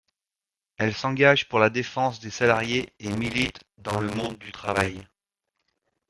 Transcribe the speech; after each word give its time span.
Elle 0.77 0.95
s’engage 0.95 1.47
pour 1.47 1.59
la 1.59 1.69
défense 1.69 2.19
des 2.19 2.31
salariés 2.31 2.91
et 2.99 3.09
milite 3.11 3.59
dans 3.77 3.99
le 4.01 4.09
monde 4.09 4.39
du 4.39 4.51
travail. 4.51 5.07